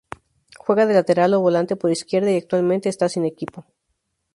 Juega 0.63 0.87
de 0.87 0.95
lateral 0.95 1.31
o 1.37 1.41
volante 1.45 1.75
por 1.79 1.91
izquierda 1.97 2.31
y 2.31 2.37
actualmente 2.37 2.89
está 2.89 3.05
sin 3.07 3.23
equipo. 3.33 3.59